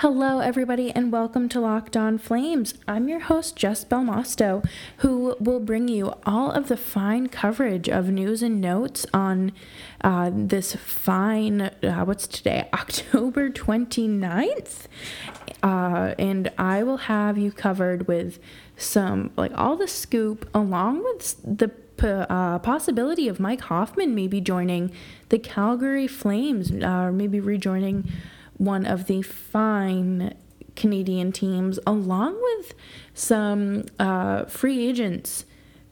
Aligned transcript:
Hello, 0.00 0.38
everybody, 0.38 0.90
and 0.90 1.12
welcome 1.12 1.46
to 1.50 1.60
Locked 1.60 1.94
On 1.94 2.16
Flames. 2.16 2.72
I'm 2.88 3.06
your 3.06 3.20
host, 3.20 3.54
Jess 3.54 3.84
Belmosto, 3.84 4.66
who 5.00 5.36
will 5.38 5.60
bring 5.60 5.88
you 5.88 6.14
all 6.24 6.50
of 6.52 6.68
the 6.68 6.76
fine 6.78 7.26
coverage 7.26 7.86
of 7.86 8.08
news 8.08 8.42
and 8.42 8.62
notes 8.62 9.04
on 9.12 9.52
uh, 10.00 10.30
this 10.32 10.74
fine, 10.74 11.60
uh, 11.60 12.04
what's 12.06 12.26
today, 12.26 12.66
October 12.72 13.50
29th. 13.50 14.86
Uh, 15.62 16.14
and 16.18 16.50
I 16.56 16.82
will 16.82 16.96
have 16.96 17.36
you 17.36 17.52
covered 17.52 18.08
with 18.08 18.38
some, 18.78 19.32
like, 19.36 19.52
all 19.54 19.76
the 19.76 19.86
scoop, 19.86 20.48
along 20.54 21.04
with 21.04 21.58
the 21.58 21.70
uh, 22.02 22.58
possibility 22.60 23.28
of 23.28 23.38
Mike 23.38 23.60
Hoffman 23.60 24.14
maybe 24.14 24.40
joining 24.40 24.92
the 25.28 25.38
Calgary 25.38 26.06
Flames, 26.06 26.72
uh, 26.82 27.12
maybe 27.12 27.38
rejoining 27.38 28.10
one 28.60 28.84
of 28.84 29.06
the 29.06 29.22
fine 29.22 30.34
Canadian 30.76 31.32
teams, 31.32 31.78
along 31.86 32.38
with 32.42 32.74
some 33.14 33.86
uh, 33.98 34.44
free 34.44 34.86
agents 34.86 35.46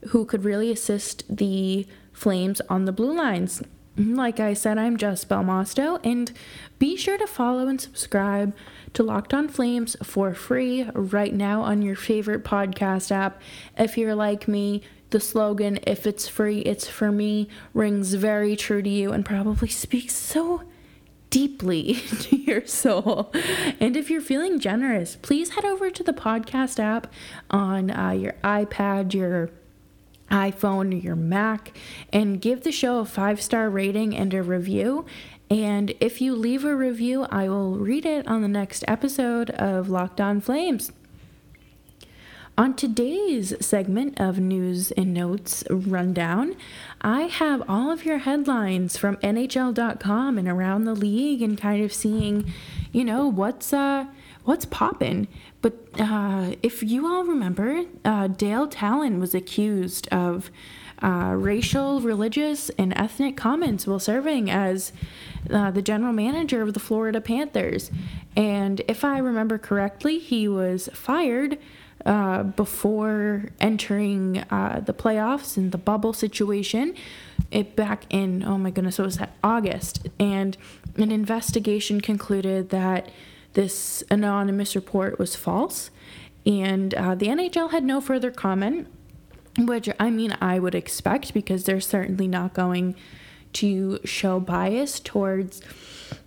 who 0.09 0.27
could 0.27 0.45
really 0.45 0.71
assist 0.71 1.25
the 1.35 1.87
Flames 2.13 2.61
on 2.69 2.85
the 2.85 2.93
blue 2.93 3.17
lines. 3.17 3.63
Like 3.97 4.39
I 4.39 4.53
said, 4.53 4.77
I'm 4.77 4.99
Jess 4.99 5.25
Belmosto, 5.25 5.99
and 6.05 6.31
be 6.79 6.95
sure 6.97 7.17
to 7.17 7.27
follow 7.27 7.69
and 7.69 7.81
subscribe 7.81 8.55
to 8.93 9.03
Locked 9.03 9.33
On 9.33 9.49
Flames 9.49 9.97
for 10.03 10.35
free 10.35 10.91
right 10.93 11.33
now 11.33 11.63
on 11.63 11.81
your 11.81 11.97
favorite 11.97 12.45
podcast 12.45 13.11
app. 13.11 13.41
If 13.79 13.97
you're 13.97 14.15
like 14.15 14.47
me, 14.47 14.83
the 15.09 15.21
slogan, 15.21 15.79
if 15.87 16.07
it's 16.07 16.29
free, 16.29 16.59
it's 16.61 16.87
for 16.87 17.11
me, 17.11 17.49
rings 17.73 18.13
very 18.13 18.57
true 18.57 18.83
to 18.83 18.91
you 18.91 19.13
and 19.13 19.25
probably 19.25 19.69
speaks 19.69 20.15
so 20.15 20.65
deeply 21.31 21.95
to 22.21 22.37
your 22.37 22.67
soul. 22.67 23.33
And 23.81 23.97
if 23.97 24.11
you're 24.11 24.21
feeling 24.21 24.59
generous, 24.59 25.17
please 25.17 25.51
head 25.51 25.65
over 25.65 25.91
to 25.91 26.03
the 26.03 26.13
podcast 26.13 26.79
app 26.79 27.13
on 27.51 27.91
uh, 27.91 28.11
your 28.11 28.35
iPad, 28.45 29.15
your 29.15 29.51
iPhone, 30.31 31.03
your 31.03 31.17
Mac, 31.17 31.77
and 32.13 32.41
give 32.41 32.63
the 32.63 32.73
show 32.73 32.99
a 33.01 33.05
five 33.05 33.41
star 33.41 33.71
rating 33.71 34.15
and 34.15 34.35
a 34.35 34.43
review. 34.43 35.07
And 35.51 35.95
if 36.01 36.21
you 36.21 36.35
leave 36.35 36.65
a 36.65 36.77
review, 36.77 37.25
I 37.31 37.49
will 37.49 37.77
read 37.77 38.05
it 38.05 38.29
on 38.29 38.43
the 38.43 38.49
next 38.49 38.85
episode 38.87 39.51
of 39.51 39.89
Locked 39.89 40.21
On 40.21 40.41
Flames. 40.41 40.93
On 42.59 42.75
today's 42.75 43.55
segment 43.65 44.21
of 44.21 44.41
News 44.41 44.91
and 44.91 45.15
Notes 45.15 45.63
Rundown, 45.71 46.57
I 47.01 47.23
have 47.23 47.63
all 47.69 47.93
of 47.93 48.05
your 48.05 48.19
headlines 48.19 48.97
from 48.97 49.15
NHL.com 49.19 50.37
and 50.37 50.49
around 50.49 50.83
the 50.83 50.97
league 50.97 51.41
and 51.41 51.57
kind 51.57 51.85
of 51.85 51.93
seeing, 51.93 52.53
you 52.91 53.05
know, 53.05 53.29
what's 53.29 53.73
uh 53.73 54.07
what's 54.43 54.65
popping. 54.65 55.29
But 55.63 55.75
uh, 56.01 56.57
if 56.61 56.83
you 56.83 57.07
all 57.07 57.25
remember, 57.25 57.85
uh, 58.05 58.27
Dale 58.27 58.67
Tallon 58.67 59.21
was 59.21 59.37
accused 59.37 60.09
of 60.09 60.51
uh, 61.01 61.35
racial, 61.37 62.01
religious, 62.01 62.71
and 62.71 62.93
ethnic 62.97 63.37
comments 63.37 63.87
while 63.87 64.01
serving 64.01 64.51
as 64.51 64.93
uh, 65.49 65.71
the 65.71 65.83
general 65.83 66.13
manager 66.13 66.61
of 66.63 66.75
the 66.75 66.81
Florida 66.81 67.21
Panthers. 67.21 67.93
And 68.35 68.83
if 68.89 69.05
I 69.05 69.19
remember 69.19 69.59
correctly, 69.59 70.19
he 70.19 70.49
was 70.49 70.89
fired 70.93 71.59
uh, 72.07 72.43
before 72.43 73.47
entering 73.61 74.39
uh, 74.51 74.81
the 74.85 74.95
playoffs 74.95 75.57
and 75.57 75.73
the 75.73 75.79
bubble 75.79 76.13
situation. 76.13 76.95
It 77.51 77.77
back 77.77 78.05
in 78.11 78.45
oh 78.45 78.59
my 78.59 78.71
goodness, 78.71 78.99
what 78.99 79.07
was 79.07 79.19
that 79.19 79.35
August? 79.43 80.09
And 80.19 80.57
an 80.97 81.11
investigation 81.11 82.01
concluded 82.01 82.71
that 82.71 83.11
this 83.55 84.05
anonymous 84.11 84.77
report 84.77 85.19
was 85.19 85.35
false, 85.35 85.91
and 86.45 86.95
uh, 86.95 87.15
the 87.15 87.27
NHL 87.27 87.71
had 87.71 87.85
no 87.85 88.01
further 88.01 88.31
comment. 88.31 88.89
Which 89.59 89.89
I 89.99 90.11
mean, 90.11 90.37
I 90.41 90.61
would 90.61 90.77
expect 90.77 91.35
because 91.35 91.65
they're 91.65 91.81
certainly 91.81 92.29
not 92.29 92.55
going 92.55 92.95
to 93.55 93.99
show 94.05 94.39
bias 94.39 95.01
towards, 95.01 95.63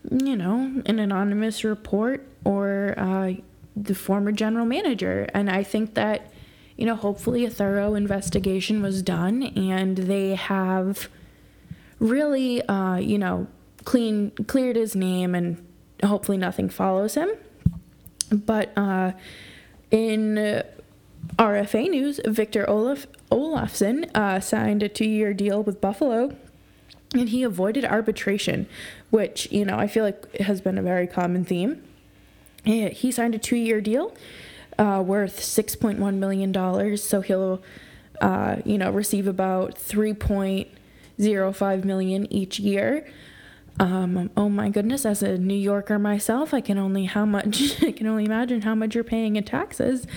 you 0.09 0.35
know, 0.35 0.81
an 0.85 0.99
anonymous 0.99 1.63
report 1.63 2.27
or 2.43 2.93
uh, 2.97 3.33
the 3.75 3.95
former 3.95 4.31
general 4.31 4.65
manager. 4.65 5.27
And 5.33 5.49
I 5.49 5.63
think 5.63 5.93
that, 5.95 6.31
you 6.77 6.85
know, 6.85 6.95
hopefully 6.95 7.45
a 7.45 7.49
thorough 7.49 7.95
investigation 7.95 8.81
was 8.81 9.01
done 9.01 9.43
and 9.43 9.97
they 9.97 10.35
have 10.35 11.09
really, 11.99 12.61
uh, 12.63 12.97
you 12.97 13.17
know, 13.17 13.47
clean 13.83 14.31
cleared 14.47 14.75
his 14.75 14.95
name 14.95 15.33
and 15.33 15.65
hopefully 16.03 16.37
nothing 16.37 16.69
follows 16.69 17.15
him. 17.15 17.31
But 18.31 18.71
uh, 18.77 19.11
in 19.89 20.63
RFA 21.37 21.89
news, 21.89 22.19
Victor 22.25 22.69
Olaf 22.69 23.07
Olofsson 23.29 24.09
uh, 24.15 24.39
signed 24.39 24.83
a 24.83 24.89
two-year 24.89 25.33
deal 25.33 25.63
with 25.63 25.81
Buffalo, 25.81 26.35
and 27.13 27.29
he 27.29 27.43
avoided 27.43 27.83
arbitration, 27.83 28.67
which 29.09 29.51
you 29.51 29.65
know 29.65 29.77
I 29.77 29.87
feel 29.87 30.05
like 30.05 30.37
has 30.37 30.61
been 30.61 30.77
a 30.77 30.81
very 30.81 31.07
common 31.07 31.43
theme 31.43 31.83
he 32.63 33.11
signed 33.11 33.35
a 33.35 33.39
two 33.39 33.55
year 33.55 33.81
deal 33.81 34.13
uh, 34.77 35.03
worth 35.05 35.39
$6.1 35.39 36.15
million. 36.15 36.97
So 36.97 37.21
he'll, 37.21 37.61
uh, 38.19 38.57
you 38.65 38.77
know, 38.77 38.91
receive 38.91 39.27
about 39.27 39.75
3.05 39.75 41.83
million 41.83 42.33
each 42.33 42.59
year. 42.59 43.07
Um, 43.79 44.29
oh 44.35 44.49
my 44.49 44.67
goodness, 44.69 45.05
as 45.05 45.23
a 45.23 45.37
New 45.37 45.53
Yorker 45.53 45.97
myself, 45.97 46.53
I 46.53 46.59
can 46.61 46.77
only 46.77 47.05
how 47.05 47.25
much 47.25 47.81
I 47.83 47.91
can 47.91 48.07
only 48.07 48.25
imagine 48.25 48.61
how 48.61 48.75
much 48.75 48.95
you're 48.95 49.03
paying 49.03 49.37
in 49.37 49.43
taxes. 49.43 50.07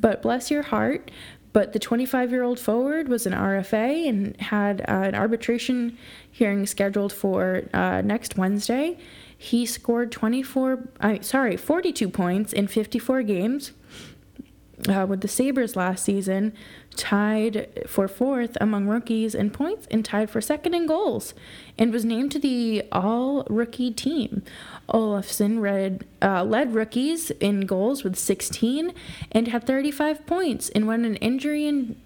But 0.00 0.22
bless 0.22 0.50
your 0.50 0.62
heart. 0.62 1.10
But 1.52 1.74
the 1.74 1.78
25 1.78 2.30
year 2.30 2.42
old 2.42 2.58
forward 2.58 3.08
was 3.08 3.26
an 3.26 3.34
RFA 3.34 4.08
and 4.08 4.40
had 4.40 4.80
uh, 4.82 4.84
an 4.88 5.14
arbitration 5.14 5.98
hearing 6.30 6.66
scheduled 6.66 7.12
for 7.12 7.64
uh, 7.74 8.00
next 8.00 8.38
Wednesday. 8.38 8.96
He 9.42 9.66
scored 9.66 10.12
24, 10.12 10.88
I 11.00 11.18
sorry, 11.18 11.56
42 11.56 12.08
points 12.08 12.52
in 12.52 12.68
54 12.68 13.24
games 13.24 13.72
uh, 14.88 15.04
with 15.08 15.20
the 15.20 15.26
Sabres 15.26 15.74
last 15.74 16.04
season, 16.04 16.52
tied 16.94 17.66
for 17.88 18.06
fourth 18.06 18.56
among 18.60 18.86
rookies 18.86 19.34
in 19.34 19.50
points 19.50 19.88
and 19.90 20.04
tied 20.04 20.30
for 20.30 20.40
second 20.40 20.74
in 20.74 20.86
goals, 20.86 21.34
and 21.76 21.92
was 21.92 22.04
named 22.04 22.30
to 22.30 22.38
the 22.38 22.84
all 22.92 23.42
rookie 23.50 23.90
team. 23.90 24.44
Olofsson 24.88 25.60
read, 25.60 26.06
uh, 26.22 26.44
led 26.44 26.72
rookies 26.72 27.32
in 27.32 27.62
goals 27.62 28.04
with 28.04 28.14
16 28.14 28.94
and 29.32 29.48
had 29.48 29.66
35 29.66 30.24
points. 30.24 30.68
And 30.68 30.86
when 30.86 31.04
an 31.04 31.16
injury 31.16 31.66
in 31.66 32.00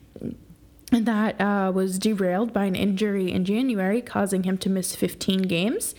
that 0.91 1.39
uh, 1.39 1.71
was 1.71 1.99
derailed 1.99 2.55
by 2.55 2.65
an 2.65 2.77
injury 2.77 3.31
in 3.31 3.45
January, 3.45 4.01
causing 4.01 4.45
him 4.45 4.57
to 4.57 4.71
miss 4.71 4.97
15 4.97 5.43
games. 5.43 5.95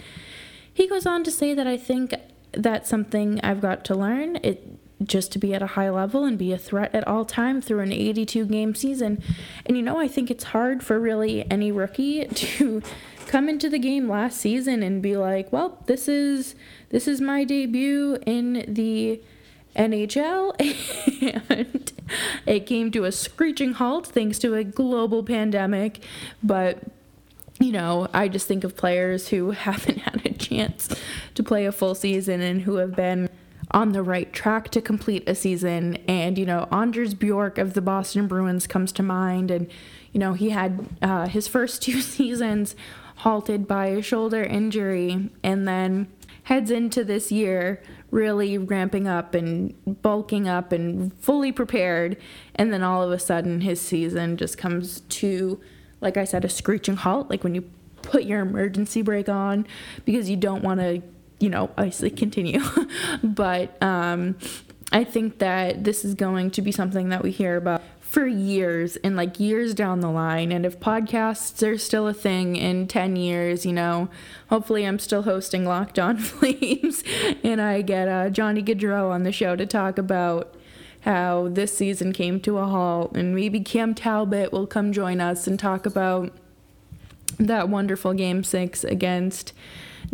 He 0.77 0.85
goes 0.85 1.07
on 1.07 1.23
to 1.23 1.31
say 1.31 1.55
that 1.55 1.65
I 1.65 1.75
think 1.75 2.13
that's 2.51 2.87
something 2.87 3.41
I've 3.41 3.61
got 3.61 3.83
to 3.85 3.95
learn. 3.95 4.35
It 4.43 4.77
just 5.03 5.31
to 5.31 5.39
be 5.39 5.55
at 5.55 5.63
a 5.63 5.73
high 5.73 5.89
level 5.89 6.23
and 6.23 6.37
be 6.37 6.53
a 6.53 6.57
threat 6.59 6.93
at 6.93 7.07
all 7.07 7.25
time 7.25 7.61
through 7.61 7.79
an 7.79 7.91
82 7.91 8.45
game 8.45 8.75
season. 8.75 9.23
And 9.65 9.75
you 9.75 9.81
know, 9.81 9.97
I 9.97 10.07
think 10.07 10.29
it's 10.29 10.43
hard 10.43 10.83
for 10.83 10.99
really 10.99 11.49
any 11.49 11.71
rookie 11.71 12.25
to 12.27 12.83
come 13.25 13.49
into 13.49 13.71
the 13.71 13.79
game 13.79 14.07
last 14.07 14.39
season 14.39 14.83
and 14.83 15.01
be 15.01 15.17
like, 15.17 15.51
"Well, 15.51 15.81
this 15.87 16.07
is 16.07 16.53
this 16.89 17.07
is 17.07 17.19
my 17.21 17.43
debut 17.43 18.19
in 18.27 18.63
the 18.67 19.19
NHL." 19.75 20.53
and 21.49 21.91
it 22.45 22.67
came 22.67 22.91
to 22.91 23.05
a 23.05 23.11
screeching 23.11 23.73
halt 23.73 24.05
thanks 24.05 24.37
to 24.39 24.53
a 24.53 24.63
global 24.63 25.23
pandemic, 25.23 26.03
but 26.43 26.83
you 27.59 27.71
know, 27.71 28.07
I 28.13 28.27
just 28.27 28.47
think 28.47 28.63
of 28.63 28.75
players 28.75 29.29
who 29.29 29.51
haven't 29.51 29.99
had 29.99 30.25
a 30.25 30.33
chance 30.33 30.89
to 31.35 31.43
play 31.43 31.65
a 31.65 31.71
full 31.71 31.95
season 31.95 32.41
and 32.41 32.61
who 32.61 32.75
have 32.75 32.95
been 32.95 33.29
on 33.71 33.91
the 33.91 34.03
right 34.03 34.31
track 34.31 34.69
to 34.69 34.81
complete 34.81 35.27
a 35.27 35.35
season. 35.35 35.97
And, 36.07 36.37
you 36.37 36.45
know, 36.45 36.67
Anders 36.71 37.13
Bjork 37.13 37.57
of 37.57 37.73
the 37.73 37.81
Boston 37.81 38.27
Bruins 38.27 38.67
comes 38.67 38.91
to 38.93 39.03
mind. 39.03 39.51
And, 39.51 39.67
you 40.13 40.19
know, 40.19 40.33
he 40.33 40.51
had 40.51 40.87
uh, 41.01 41.27
his 41.27 41.47
first 41.47 41.81
two 41.83 42.01
seasons 42.01 42.75
halted 43.17 43.67
by 43.67 43.87
a 43.87 44.01
shoulder 44.01 44.43
injury 44.43 45.31
and 45.43 45.67
then 45.67 46.07
heads 46.43 46.71
into 46.71 47.03
this 47.03 47.31
year 47.31 47.81
really 48.09 48.57
ramping 48.57 49.05
up 49.05 49.33
and 49.35 49.73
bulking 50.01 50.47
up 50.47 50.71
and 50.71 51.13
fully 51.19 51.51
prepared. 51.51 52.15
And 52.55 52.71
then 52.71 52.83
all 52.83 53.03
of 53.03 53.11
a 53.11 53.19
sudden, 53.19 53.61
his 53.61 53.81
season 53.81 54.37
just 54.37 54.57
comes 54.57 55.01
to 55.01 55.59
like 56.01 56.17
I 56.17 56.25
said, 56.25 56.45
a 56.45 56.49
screeching 56.49 56.97
halt, 56.97 57.29
like 57.29 57.43
when 57.43 57.55
you 57.55 57.69
put 58.01 58.23
your 58.23 58.39
emergency 58.39 59.01
brake 59.01 59.29
on 59.29 59.67
because 60.05 60.29
you 60.29 60.37
don't 60.37 60.63
want 60.63 60.79
to, 60.79 61.01
you 61.39 61.49
know, 61.49 61.69
obviously 61.77 62.09
continue. 62.09 62.61
but 63.23 63.81
um, 63.81 64.37
I 64.91 65.03
think 65.03 65.39
that 65.39 65.83
this 65.83 66.05
is 66.05 66.13
going 66.13 66.51
to 66.51 66.61
be 66.61 66.71
something 66.71 67.09
that 67.09 67.23
we 67.23 67.31
hear 67.31 67.57
about 67.57 67.81
for 68.07 68.25
years 68.25 68.95
and 68.97 69.17
like 69.17 69.37
years 69.37 69.73
down 69.73 69.99
the 69.99 70.09
line. 70.09 70.51
And 70.51 70.65
if 70.65 70.79
podcasts 70.79 71.67
are 71.67 71.77
still 71.77 72.07
a 72.07 72.13
thing 72.13 72.55
in 72.55 72.87
10 72.87 73.17
years, 73.17 73.65
you 73.65 73.73
know, 73.73 74.07
hopefully 74.49 74.85
I'm 74.85 74.97
still 74.97 75.23
hosting 75.23 75.65
Locked 75.65 75.99
On 75.99 76.17
Flames 76.17 77.03
and 77.43 77.61
I 77.61 77.81
get 77.81 78.07
uh, 78.07 78.29
Johnny 78.29 78.63
Gaudreau 78.63 79.11
on 79.11 79.23
the 79.23 79.33
show 79.33 79.57
to 79.57 79.65
talk 79.65 79.97
about 79.97 80.55
how 81.07 81.47
this 81.47 81.73
season 81.75 82.11
came 82.11 82.37
to 82.41 82.57
a 82.57 82.65
halt. 82.65 83.15
And 83.15 83.33
maybe 83.33 83.61
Cam 83.61 83.95
Talbot 83.95 84.51
will 84.51 84.67
come 84.67 84.91
join 84.91 85.21
us 85.21 85.47
and 85.47 85.57
talk 85.57 85.85
about 85.85 86.33
that 87.39 87.69
wonderful 87.69 88.13
game 88.13 88.43
six 88.43 88.83
against 88.83 89.53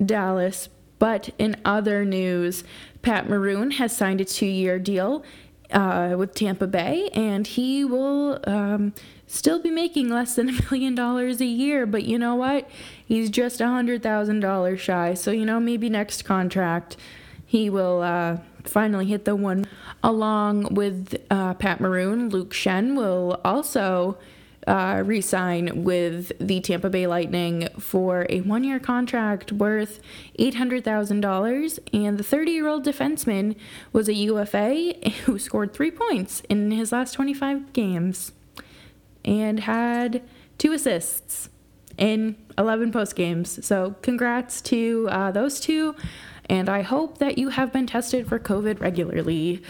Dallas. 0.04 0.69
But 1.00 1.31
in 1.40 1.60
other 1.66 2.06
news, 2.06 2.63
Pat 3.01 3.28
Maroon 3.28 3.72
has 3.72 3.98
signed 3.98 4.22
a 4.22 4.25
two 4.25 4.45
year 4.45 4.78
deal 4.78 5.24
uh, 5.72 6.13
with 6.16 6.36
Tampa 6.36 6.68
Bay, 6.68 7.10
and 7.13 7.48
he 7.48 7.84
will 7.84 8.39
um, 8.46 8.94
still 9.25 9.60
be 9.60 9.72
making 9.72 10.10
less 10.10 10.36
than 10.36 10.48
a 10.56 10.62
million 10.62 10.94
dollars 10.94 11.42
a 11.42 11.46
year. 11.46 11.88
But 11.88 12.04
you 12.04 12.19
know 12.19 12.36
what? 12.36 12.69
He's 13.04 13.31
just 13.31 13.60
a 13.60 13.68
hundred 13.68 14.04
thousand 14.04 14.42
dollars 14.42 14.80
shy. 14.80 15.16
So 15.16 15.31
you 15.31 15.44
know, 15.44 15.60
maybe 15.60 15.89
next 15.89 16.22
contract 16.22 16.98
he 17.48 17.69
will 17.69 18.01
uh, 18.01 18.38
finally 18.63 19.06
hit 19.06 19.25
the 19.25 19.36
one. 19.36 19.65
Along 20.01 20.74
with 20.74 21.15
uh, 21.30 21.54
Pat 21.56 21.80
Maroon, 21.80 22.30
Luke 22.30 22.54
Schenn 22.54 22.95
will 22.95 23.39
also 23.44 24.18
uh, 24.68 25.04
re 25.06 25.21
sign 25.21 25.83
with 25.83 26.31
the 26.39 26.60
Tampa 26.62 26.89
Bay 26.89 27.07
Lightning 27.07 27.68
for 27.80 28.25
a 28.30 28.42
one 28.42 28.63
year 28.63 28.80
contract 28.80 29.51
worth 29.51 30.00
$800,000. 30.39 31.80
And 31.94 32.18
the 32.18 32.24
30 32.24 32.51
year 32.51 32.68
old 32.68 32.86
defenseman 32.86 33.56
was 33.92 34.07
a 34.07 34.13
UFA 34.13 34.94
who 35.25 35.39
scored 35.39 35.74
three 35.74 35.92
points 35.92 36.42
in 36.50 36.71
his 36.71 36.92
last 36.92 37.13
25 37.13 37.74
games 37.74 38.31
and 39.25 39.62
had 39.62 40.21
two 40.57 40.74
assists 40.74 41.50
in 41.98 42.36
11 42.57 42.92
post 42.92 43.15
games. 43.15 43.65
So, 43.65 43.95
congrats 44.01 44.62
to 44.62 45.07
uh, 45.12 45.31
those 45.31 45.60
two 45.60 45.95
and 46.50 46.69
I 46.69 46.81
hope 46.81 47.19
that 47.19 47.38
you 47.38 47.50
have 47.50 47.72
been 47.72 47.88
tested 47.88 48.28
for 48.28 48.40
COVID 48.40 48.80
regularly. 48.80 49.62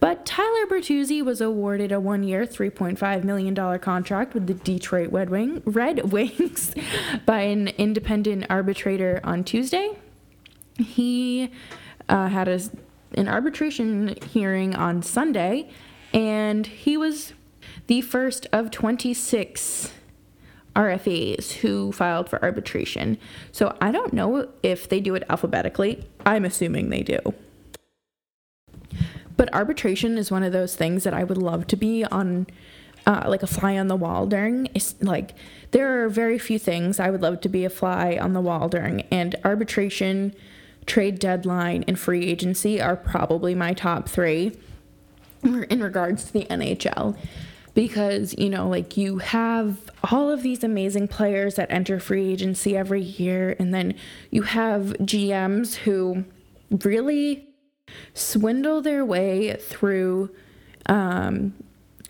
But 0.00 0.24
Tyler 0.24 0.66
Bertuzzi 0.66 1.22
was 1.22 1.40
awarded 1.40 1.92
a 1.92 2.00
one 2.00 2.22
year, 2.22 2.46
$3.5 2.46 3.24
million 3.24 3.78
contract 3.78 4.34
with 4.34 4.46
the 4.46 4.54
Detroit 4.54 5.12
Red, 5.12 5.30
Wing, 5.30 5.62
Red 5.64 6.10
Wings 6.12 6.74
by 7.26 7.42
an 7.42 7.68
independent 7.68 8.46
arbitrator 8.48 9.20
on 9.24 9.44
Tuesday. 9.44 9.98
He 10.78 11.50
uh, 12.08 12.28
had 12.28 12.48
a, 12.48 12.60
an 13.14 13.28
arbitration 13.28 14.16
hearing 14.30 14.74
on 14.74 15.02
Sunday, 15.02 15.68
and 16.14 16.66
he 16.66 16.96
was 16.96 17.34
the 17.88 18.00
first 18.00 18.46
of 18.52 18.70
26 18.70 19.92
RFAs 20.74 21.52
who 21.52 21.92
filed 21.92 22.28
for 22.28 22.42
arbitration. 22.42 23.18
So 23.50 23.76
I 23.80 23.92
don't 23.92 24.12
know 24.12 24.48
if 24.62 24.88
they 24.88 25.00
do 25.00 25.14
it 25.14 25.24
alphabetically. 25.28 26.04
I'm 26.24 26.44
assuming 26.44 26.90
they 26.90 27.02
do. 27.02 27.18
But 29.36 29.52
arbitration 29.54 30.18
is 30.18 30.30
one 30.30 30.42
of 30.42 30.52
those 30.52 30.76
things 30.76 31.04
that 31.04 31.14
I 31.14 31.24
would 31.24 31.38
love 31.38 31.66
to 31.68 31.76
be 31.76 32.04
on, 32.04 32.46
uh, 33.06 33.24
like 33.26 33.42
a 33.42 33.46
fly 33.46 33.78
on 33.78 33.88
the 33.88 33.96
wall 33.96 34.26
during. 34.26 34.68
It's 34.74 34.94
like 35.00 35.34
there 35.72 36.04
are 36.04 36.08
very 36.08 36.38
few 36.38 36.58
things 36.58 37.00
I 37.00 37.10
would 37.10 37.22
love 37.22 37.40
to 37.42 37.48
be 37.48 37.64
a 37.64 37.70
fly 37.70 38.18
on 38.20 38.32
the 38.32 38.40
wall 38.40 38.68
during, 38.68 39.02
and 39.10 39.34
arbitration, 39.44 40.34
trade 40.86 41.18
deadline, 41.18 41.84
and 41.88 41.98
free 41.98 42.26
agency 42.26 42.80
are 42.80 42.96
probably 42.96 43.54
my 43.54 43.72
top 43.72 44.08
three 44.08 44.52
in 45.42 45.82
regards 45.82 46.24
to 46.24 46.32
the 46.32 46.44
NHL 46.44 47.16
because 47.74 48.34
you 48.36 48.50
know 48.50 48.68
like 48.68 48.96
you 48.96 49.18
have 49.18 49.90
all 50.10 50.30
of 50.30 50.42
these 50.42 50.62
amazing 50.62 51.08
players 51.08 51.54
that 51.54 51.70
enter 51.70 51.98
free 51.98 52.30
agency 52.30 52.76
every 52.76 53.02
year 53.02 53.56
and 53.58 53.72
then 53.72 53.94
you 54.30 54.42
have 54.42 54.94
GMs 55.00 55.76
who 55.76 56.24
really 56.84 57.48
swindle 58.14 58.80
their 58.80 59.04
way 59.04 59.56
through 59.56 60.30
um, 60.86 61.54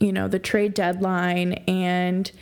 you 0.01 0.13
know 0.13 0.29
the 0.29 0.39
trade 0.39 0.75
deadline 0.75 1.53
and 1.69 2.33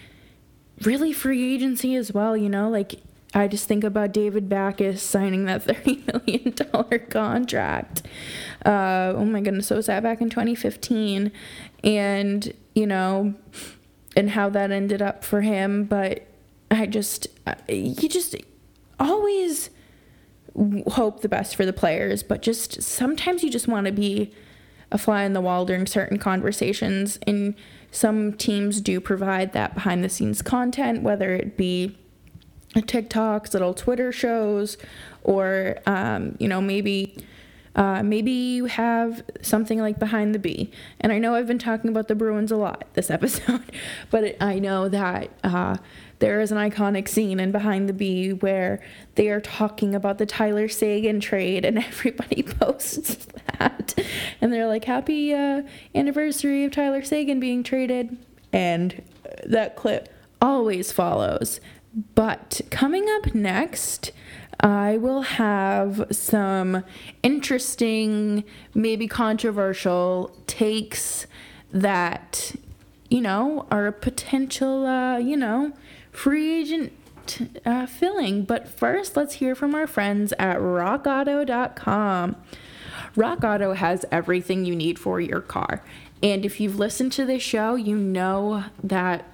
really 0.82 1.12
free 1.12 1.55
agency 1.55 1.94
as 1.94 2.12
well 2.12 2.37
you 2.37 2.49
know? 2.49 2.69
Like 2.69 3.00
I 3.32 3.47
just 3.47 3.69
think 3.69 3.85
about 3.85 4.12
David 4.12 4.49
Backes 4.49 5.03
signing 5.03 5.44
that 5.44 5.65
$30 5.67 6.06
million 6.27 7.00
contract. 7.09 8.03
Uh, 8.67 9.12
oh 9.17 9.25
my 9.25 9.41
goodness, 9.41 9.69
so 9.69 9.77
was 9.77 9.87
that 9.87 10.03
back 10.03 10.21
in 10.21 10.31
2015? 10.31 11.31
And 11.85 12.53
you 12.75 12.87
know, 12.87 13.35
and 14.17 14.31
how 14.31 14.49
that 14.50 14.71
ended 14.71 15.03
up 15.03 15.25
for 15.25 15.43
him. 15.43 15.85
But 15.85 16.27
I 16.71 16.87
just, 16.87 17.27
you 17.69 18.09
just 18.09 18.37
always 18.99 19.71
hope 20.93 21.23
the 21.23 21.29
best 21.29 21.56
for 21.56 21.65
the 21.65 21.73
players, 21.73 22.23
but 22.23 22.43
just 22.43 22.83
sometimes 22.83 23.43
you 23.43 23.50
just 23.50 23.69
want 23.69 23.87
to 23.87 23.93
be 23.93 24.33
a 24.93 24.99
fly 24.99 25.25
on 25.25 25.33
the 25.33 25.41
wall 25.41 25.65
during 25.65 25.87
certain 25.87 26.19
conversations. 26.19 27.19
And 27.26 27.55
some 27.93 28.33
teams 28.33 28.81
do 28.81 29.00
provide 29.00 29.53
that 29.53 29.75
behind 29.75 30.03
the 30.03 30.09
scenes 30.09 30.43
content, 30.43 31.03
whether 31.03 31.33
it 31.33 31.56
be 31.56 31.97
TikToks, 32.75 33.52
little 33.52 33.75
Twitter 33.75 34.12
shows, 34.12 34.76
or, 35.22 35.78
um, 35.87 36.37
you 36.38 36.49
know, 36.49 36.61
maybe 36.61 37.17
uh, 37.76 38.02
maybe 38.02 38.32
you 38.32 38.64
have 38.64 39.22
something 39.43 39.78
like 39.78 39.99
Behind 39.99 40.34
the 40.34 40.38
B. 40.38 40.70
And 41.00 41.12
I 41.12 41.19
know 41.19 41.34
I've 41.34 41.46
been 41.46 41.58
talking 41.58 41.88
about 41.88 42.08
the 42.08 42.14
Bruins 42.14 42.50
a 42.50 42.56
lot 42.56 42.84
this 42.94 43.11
episode, 43.11 43.72
but 44.11 44.37
I 44.40 44.58
know 44.58 44.88
that 44.88 45.31
uh, 45.44 45.76
there 46.19 46.40
is 46.40 46.52
an 46.52 46.58
iconic 46.58 47.08
scene 47.08 47.38
in 47.38 47.52
Behind 47.52 47.88
the 47.88 47.93
B 47.93 48.32
where 48.32 48.82
they 49.14 49.28
are 49.31 49.40
talking 49.40 49.94
about 49.94 50.19
the 50.19 50.26
Tyler 50.26 50.69
Seguin 50.69 51.20
trade, 51.20 51.64
and 51.64 51.78
everybody 51.84 52.43
posts 52.61 53.26
that. 53.58 53.94
And 54.40 54.52
they're 54.52 54.66
like, 54.66 54.84
Happy 54.84 55.32
uh, 55.32 55.62
anniversary 55.94 56.64
of 56.64 56.73
Tyler 56.73 57.02
Seguin 57.02 57.40
being 57.40 57.62
traded. 57.62 58.16
And 58.52 59.02
that 59.44 59.76
clip 59.76 60.08
always 60.43 60.90
follows. 60.90 61.61
But 62.14 62.60
coming 62.70 63.06
up 63.08 63.34
next, 63.34 64.12
I 64.60 64.96
will 64.98 65.22
have 65.22 66.06
some 66.10 66.84
interesting, 67.22 68.44
maybe 68.75 69.08
controversial 69.08 70.37
takes 70.46 71.26
that, 71.72 72.52
you 73.08 73.20
know, 73.20 73.66
are 73.70 73.87
a 73.87 73.92
potential, 73.92 74.87
uh, 74.87 75.19
you 75.19 75.37
know, 75.37 75.72
free 76.12 76.60
agent 76.60 76.92
uh, 77.64 77.87
filling. 77.87 78.44
But 78.44 78.69
first, 78.69 79.16
let's 79.16 79.34
hear 79.34 79.54
from 79.54 79.75
our 79.75 79.87
friends 79.87 80.32
at 80.38 80.58
rockauto.com. 80.58 82.37
Rock 83.16 83.44
Auto 83.44 83.72
has 83.72 84.04
everything 84.12 84.64
you 84.64 84.76
need 84.76 84.98
for 84.98 85.20
your 85.20 85.40
car. 85.40 85.82
And 86.23 86.44
if 86.44 86.61
you've 86.61 86.78
listened 86.78 87.12
to 87.12 87.25
this 87.25 87.42
show, 87.42 87.75
you 87.75 87.97
know 87.97 88.64
that 88.82 89.25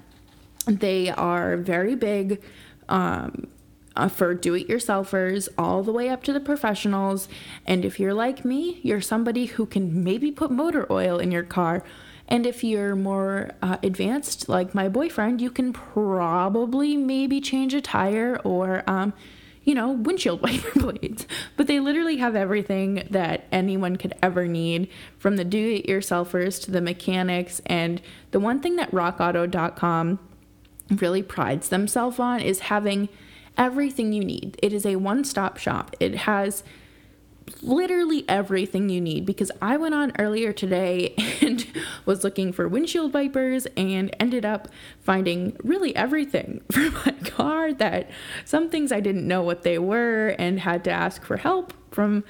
they 0.67 1.11
are 1.11 1.57
very 1.57 1.95
big 1.95 2.43
um, 2.89 3.49
uh, 3.97 4.09
for 4.09 4.35
do 4.35 4.55
it 4.55 4.69
yourselfers 4.69 5.49
all 5.57 5.83
the 5.83 5.93
way 5.93 6.09
up 6.09 6.23
to 6.25 6.33
the 6.33 6.41
professionals. 6.41 7.29
And 7.65 7.85
if 7.85 7.99
you're 7.99 8.15
like 8.15 8.45
me, 8.45 8.81
you're 8.83 9.01
somebody 9.01 9.47
who 9.47 9.67
can 9.67 10.05
maybe 10.05 10.31
put 10.31 10.51
motor 10.51 10.87
oil 10.91 11.19
in 11.19 11.31
your 11.31 11.43
car. 11.43 11.83
And 12.29 12.45
if 12.45 12.65
you're 12.65 12.97
more 12.97 13.53
uh, 13.63 13.79
advanced, 13.83 14.49
like 14.49 14.75
my 14.75 14.89
boyfriend, 14.89 15.41
you 15.41 15.51
can 15.51 15.73
probably 15.73 16.97
maybe 16.97 17.41
change 17.41 17.73
a 17.73 17.81
tire 17.81 18.41
or, 18.43 18.83
um, 18.89 19.13
you 19.63 19.75
know, 19.75 19.93
windshield 19.93 20.43
wiper 20.43 20.79
blades. 20.79 21.27
But 21.57 21.69
they 21.69 21.79
literally 21.79 22.17
have 22.17 22.35
everything 22.35 23.07
that 23.11 23.47
anyone 23.53 23.97
could 23.97 24.15
ever 24.23 24.49
need 24.49 24.89
from 25.19 25.37
the 25.37 25.45
do 25.45 25.75
it 25.75 25.87
yourselfers 25.87 26.61
to 26.65 26.73
the 26.73 26.81
mechanics. 26.81 27.63
And 27.67 28.03
the 28.33 28.41
one 28.41 28.61
thing 28.61 28.77
that 28.77 28.91
rockauto.com 28.91 30.19
really 30.91 31.23
prides 31.23 31.69
themselves 31.69 32.19
on 32.19 32.41
is 32.41 32.61
having 32.61 33.09
everything 33.57 34.13
you 34.13 34.25
need. 34.25 34.59
It 34.63 34.73
is 34.73 34.87
a 34.87 34.97
one 34.97 35.25
stop 35.25 35.57
shop. 35.57 35.97
It 35.99 36.15
has 36.15 36.63
literally 37.63 38.25
everything 38.29 38.89
you 38.89 39.01
need 39.01 39.25
because 39.25 39.51
I 39.63 39.77
went 39.77 39.95
on 39.95 40.13
earlier 40.19 40.53
today 40.53 41.15
and 41.41 41.67
was 42.05 42.25
looking 42.25 42.53
for 42.53 42.69
windshield 42.69 43.15
wipers 43.15 43.67
and 43.77 44.15
ended 44.19 44.45
up 44.45 44.69
finding 45.01 45.57
really 45.63 45.95
everything 45.95 46.63
for 46.73 46.91
my 46.91 47.13
car 47.25 47.73
that 47.75 48.11
some 48.45 48.69
things 48.69 48.93
I 48.93 49.01
didn't 49.01 49.27
know 49.27 49.43
what 49.43 49.63
they 49.63 49.79
were 49.79 50.35
and 50.39 50.61
had 50.61 50.85
to 50.85 50.91
ask 50.91 51.25
for 51.25 51.37
help 51.37 51.73
from 51.93 52.25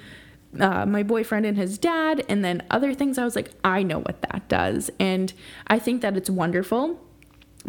uh, 0.59 0.87
my 0.87 1.03
boyfriend 1.03 1.45
and 1.45 1.57
his 1.57 1.77
dad 1.77 2.25
and 2.29 2.45
then 2.45 2.63
other 2.71 2.95
things 2.95 3.19
I 3.19 3.25
was 3.25 3.37
like 3.37 3.51
I 3.65 3.83
know 3.83 3.99
what 3.99 4.23
that 4.23 4.49
does 4.49 4.91
and 4.99 5.33
I 5.67 5.79
think 5.79 6.03
that 6.03 6.17
it's 6.17 6.31
wonderful 6.31 7.01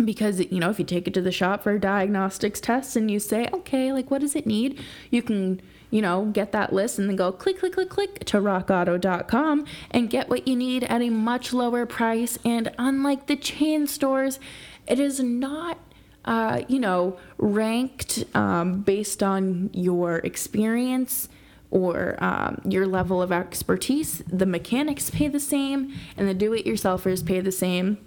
because 0.05 0.39
you 0.39 0.59
know 0.59 0.69
if 0.69 0.79
you 0.79 0.85
take 0.85 1.07
it 1.07 1.13
to 1.13 1.21
the 1.21 1.31
shop 1.31 1.63
for 1.63 1.77
diagnostics 1.77 2.61
tests 2.61 2.95
and 2.95 3.09
you 3.09 3.19
say 3.19 3.47
okay 3.53 3.91
like 3.91 4.11
what 4.11 4.21
does 4.21 4.35
it 4.35 4.45
need 4.45 4.79
you 5.09 5.21
can 5.21 5.61
you 5.89 6.01
know, 6.01 6.25
get 6.25 6.51
that 6.51 6.73
list 6.73 6.99
and 6.99 7.09
then 7.09 7.15
go 7.15 7.31
click, 7.31 7.59
click, 7.59 7.73
click, 7.73 7.89
click 7.89 8.25
to 8.25 8.37
rockauto.com 8.37 9.65
and 9.91 10.09
get 10.09 10.29
what 10.29 10.47
you 10.47 10.55
need 10.55 10.83
at 10.85 11.01
a 11.01 11.09
much 11.09 11.53
lower 11.53 11.85
price. 11.85 12.37
And 12.43 12.71
unlike 12.77 13.27
the 13.27 13.35
chain 13.35 13.87
stores, 13.87 14.39
it 14.85 14.99
is 14.99 15.19
not. 15.19 15.79
Uh, 16.25 16.65
you 16.67 16.77
know, 16.77 17.17
ranked 17.37 18.25
um, 18.35 18.81
based 18.81 19.23
on 19.23 19.69
your 19.71 20.17
experience 20.17 21.29
or 21.71 22.21
um, 22.21 22.61
your 22.65 22.85
level 22.85 23.21
of 23.21 23.31
expertise. 23.31 24.21
The 24.27 24.45
mechanics 24.45 25.09
pay 25.09 25.29
the 25.29 25.39
same, 25.39 25.93
and 26.17 26.27
the 26.27 26.33
do-it-yourselfers 26.33 27.25
pay 27.25 27.39
the 27.39 27.53
same. 27.53 27.97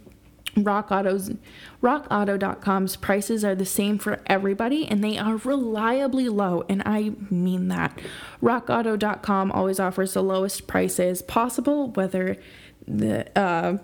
Rock 0.56 0.90
Auto's 0.90 1.32
rockauto.com's 1.82 2.96
prices 2.96 3.44
are 3.44 3.54
the 3.54 3.64
same 3.64 3.98
for 3.98 4.20
everybody 4.26 4.86
and 4.86 5.02
they 5.02 5.16
are 5.16 5.36
reliably 5.36 6.28
low 6.28 6.64
and 6.68 6.82
I 6.84 7.12
mean 7.30 7.68
that. 7.68 7.98
rockauto.com 8.42 9.52
always 9.52 9.80
offers 9.80 10.14
the 10.14 10.22
lowest 10.22 10.66
prices 10.66 11.22
possible 11.22 11.90
whether 11.92 12.36
the 12.86 13.38
uh, 13.38 13.78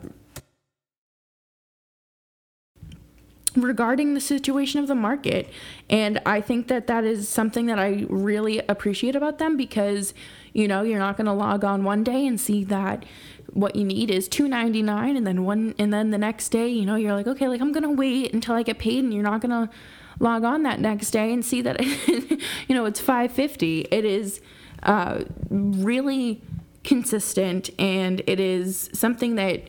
regarding 3.54 4.14
the 4.14 4.20
situation 4.20 4.80
of 4.80 4.88
the 4.88 4.94
market 4.94 5.48
and 5.88 6.20
I 6.26 6.40
think 6.40 6.68
that 6.68 6.86
that 6.88 7.04
is 7.04 7.28
something 7.28 7.66
that 7.66 7.78
I 7.78 8.06
really 8.08 8.58
appreciate 8.68 9.16
about 9.16 9.38
them 9.38 9.56
because 9.56 10.12
you 10.56 10.66
know 10.66 10.82
you're 10.82 10.98
not 10.98 11.16
going 11.16 11.26
to 11.26 11.32
log 11.32 11.64
on 11.64 11.84
one 11.84 12.02
day 12.02 12.26
and 12.26 12.40
see 12.40 12.64
that 12.64 13.04
what 13.52 13.76
you 13.76 13.84
need 13.84 14.10
is 14.10 14.28
2.99 14.28 15.16
and 15.16 15.26
then 15.26 15.44
one 15.44 15.74
and 15.78 15.92
then 15.92 16.10
the 16.10 16.18
next 16.18 16.48
day 16.48 16.68
you 16.68 16.84
know 16.84 16.96
you're 16.96 17.14
like 17.14 17.26
okay 17.26 17.46
like 17.48 17.60
i'm 17.60 17.72
gonna 17.72 17.90
wait 17.90 18.32
until 18.34 18.54
i 18.54 18.62
get 18.62 18.78
paid 18.78 19.04
and 19.04 19.14
you're 19.14 19.22
not 19.22 19.40
gonna 19.40 19.70
log 20.18 20.44
on 20.44 20.62
that 20.62 20.80
next 20.80 21.10
day 21.10 21.32
and 21.32 21.44
see 21.44 21.62
that 21.62 21.80
you 22.68 22.74
know 22.74 22.84
it's 22.84 23.00
550 23.00 23.88
it 23.90 24.04
is 24.04 24.40
uh, 24.82 25.24
really 25.50 26.42
consistent 26.84 27.70
and 27.78 28.22
it 28.26 28.40
is 28.40 28.90
something 28.92 29.36
that 29.36 29.68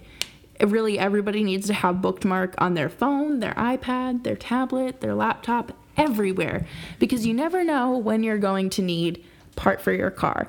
really 0.62 0.98
everybody 0.98 1.44
needs 1.44 1.68
to 1.68 1.74
have 1.74 2.02
bookmark 2.02 2.56
on 2.58 2.74
their 2.74 2.90
phone 2.90 3.40
their 3.40 3.54
ipad 3.54 4.24
their 4.24 4.36
tablet 4.36 5.02
their 5.02 5.14
laptop 5.14 5.72
everywhere 5.98 6.66
because 7.00 7.26
you 7.26 7.34
never 7.34 7.64
know 7.64 7.98
when 7.98 8.24
you're 8.24 8.38
going 8.38 8.70
to 8.70 8.82
need 8.82 9.24
part 9.56 9.82
for 9.82 9.92
your 9.92 10.12
car 10.12 10.48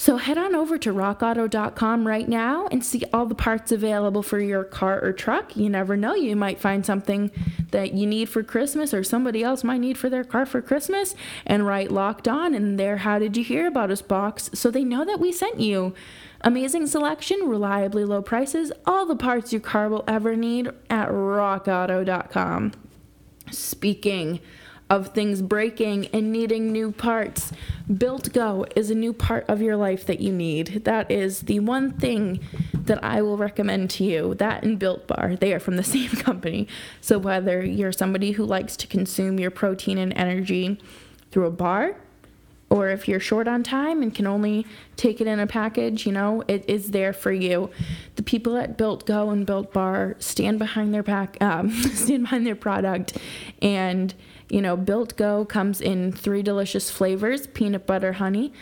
so 0.00 0.16
head 0.16 0.38
on 0.38 0.54
over 0.54 0.78
to 0.78 0.94
rockauto.com 0.94 2.08
right 2.08 2.26
now 2.26 2.66
and 2.70 2.82
see 2.82 3.04
all 3.12 3.26
the 3.26 3.34
parts 3.34 3.70
available 3.70 4.22
for 4.22 4.40
your 4.40 4.64
car 4.64 4.98
or 4.98 5.12
truck. 5.12 5.54
You 5.58 5.68
never 5.68 5.94
know, 5.94 6.14
you 6.14 6.34
might 6.34 6.58
find 6.58 6.86
something 6.86 7.30
that 7.70 7.92
you 7.92 8.06
need 8.06 8.30
for 8.30 8.42
Christmas 8.42 8.94
or 8.94 9.04
somebody 9.04 9.42
else 9.42 9.62
might 9.62 9.82
need 9.82 9.98
for 9.98 10.08
their 10.08 10.24
car 10.24 10.46
for 10.46 10.62
Christmas 10.62 11.14
and 11.44 11.66
write 11.66 11.90
locked 11.90 12.26
on 12.26 12.54
in 12.54 12.76
their 12.76 12.96
how 12.96 13.18
did 13.18 13.36
you 13.36 13.44
hear 13.44 13.66
about 13.66 13.90
us 13.90 14.00
box 14.00 14.48
so 14.54 14.70
they 14.70 14.84
know 14.84 15.04
that 15.04 15.20
we 15.20 15.32
sent 15.32 15.60
you. 15.60 15.92
Amazing 16.40 16.86
selection, 16.86 17.40
reliably 17.40 18.06
low 18.06 18.22
prices, 18.22 18.72
all 18.86 19.04
the 19.04 19.16
parts 19.16 19.52
your 19.52 19.60
car 19.60 19.90
will 19.90 20.04
ever 20.08 20.34
need 20.34 20.68
at 20.88 21.10
rockauto.com. 21.10 22.72
Speaking 23.50 24.40
of 24.90 25.14
things 25.14 25.40
breaking 25.40 26.08
and 26.08 26.32
needing 26.32 26.72
new 26.72 26.90
parts. 26.90 27.52
Built 27.96 28.32
Go 28.32 28.66
is 28.74 28.90
a 28.90 28.94
new 28.94 29.12
part 29.12 29.44
of 29.48 29.62
your 29.62 29.76
life 29.76 30.04
that 30.06 30.20
you 30.20 30.32
need. 30.32 30.84
That 30.84 31.10
is 31.10 31.42
the 31.42 31.60
one 31.60 31.92
thing 31.92 32.40
that 32.74 33.02
I 33.02 33.22
will 33.22 33.36
recommend 33.36 33.90
to 33.90 34.04
you. 34.04 34.34
That 34.34 34.64
and 34.64 34.78
Built 34.78 35.06
Bar, 35.06 35.36
they 35.36 35.54
are 35.54 35.60
from 35.60 35.76
the 35.76 35.84
same 35.84 36.10
company. 36.10 36.66
So 37.00 37.18
whether 37.18 37.64
you're 37.64 37.92
somebody 37.92 38.32
who 38.32 38.44
likes 38.44 38.76
to 38.78 38.86
consume 38.88 39.38
your 39.38 39.50
protein 39.50 39.96
and 39.96 40.12
energy 40.14 40.80
through 41.30 41.46
a 41.46 41.52
bar, 41.52 41.96
or 42.68 42.88
if 42.88 43.08
you're 43.08 43.20
short 43.20 43.48
on 43.48 43.64
time 43.64 44.00
and 44.00 44.14
can 44.14 44.28
only 44.28 44.64
take 44.96 45.20
it 45.20 45.26
in 45.26 45.40
a 45.40 45.46
package, 45.46 46.06
you 46.06 46.12
know, 46.12 46.44
it 46.46 46.64
is 46.68 46.92
there 46.92 47.12
for 47.12 47.32
you. 47.32 47.68
The 48.14 48.22
people 48.22 48.56
at 48.56 48.76
Built 48.76 49.06
Go 49.06 49.30
and 49.30 49.44
Built 49.44 49.72
Bar 49.72 50.14
stand 50.20 50.60
behind 50.60 50.94
their 50.94 51.02
pack, 51.02 51.36
um, 51.40 51.70
stand 51.94 52.24
behind 52.24 52.46
their 52.46 52.54
product, 52.54 53.18
and 53.60 54.14
you 54.50 54.60
know, 54.60 54.76
Built 54.76 55.16
Go 55.16 55.44
comes 55.44 55.80
in 55.80 56.12
three 56.12 56.42
delicious 56.42 56.90
flavors 56.90 57.46
peanut 57.46 57.86
butter 57.86 58.14
honey, 58.14 58.52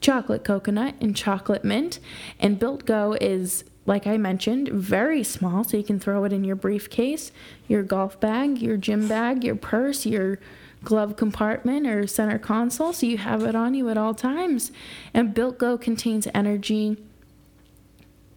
chocolate 0.00 0.44
coconut, 0.44 0.94
and 1.00 1.16
chocolate 1.16 1.64
mint. 1.64 1.98
And 2.38 2.58
Built 2.58 2.84
Go 2.84 3.16
is, 3.20 3.64
like 3.86 4.06
I 4.06 4.18
mentioned, 4.18 4.68
very 4.68 5.24
small, 5.24 5.64
so 5.64 5.76
you 5.76 5.82
can 5.82 5.98
throw 5.98 6.24
it 6.24 6.32
in 6.32 6.44
your 6.44 6.56
briefcase, 6.56 7.32
your 7.66 7.82
golf 7.82 8.20
bag, 8.20 8.58
your 8.58 8.76
gym 8.76 9.08
bag, 9.08 9.42
your 9.42 9.56
purse, 9.56 10.04
your 10.04 10.38
glove 10.84 11.16
compartment 11.16 11.86
or 11.86 12.06
center 12.06 12.38
console, 12.38 12.92
so 12.92 13.06
you 13.06 13.18
have 13.18 13.42
it 13.42 13.56
on 13.56 13.74
you 13.74 13.88
at 13.88 13.96
all 13.96 14.14
times. 14.14 14.70
And 15.12 15.34
Built 15.34 15.58
Go 15.58 15.78
contains 15.78 16.28
energy 16.34 16.98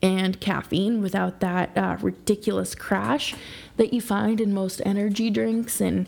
and 0.01 0.39
caffeine 0.39 1.01
without 1.01 1.41
that 1.41 1.77
uh, 1.77 1.97
ridiculous 2.01 2.73
crash 2.73 3.35
that 3.77 3.93
you 3.93 4.01
find 4.01 4.41
in 4.41 4.53
most 4.53 4.81
energy 4.83 5.29
drinks 5.29 5.79
and 5.79 6.07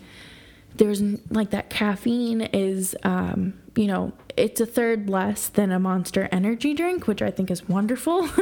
there's 0.75 1.01
like 1.29 1.51
that 1.51 1.69
caffeine 1.69 2.41
is 2.41 2.95
um, 3.03 3.53
you 3.75 3.87
know 3.87 4.13
it's 4.35 4.59
a 4.59 4.65
third 4.65 5.09
less 5.09 5.47
than 5.47 5.71
a 5.71 5.79
monster 5.79 6.27
energy 6.31 6.73
drink 6.73 7.07
which 7.07 7.21
i 7.21 7.29
think 7.29 7.51
is 7.51 7.67
wonderful. 7.67 8.29